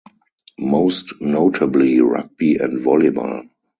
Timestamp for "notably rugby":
1.21-2.55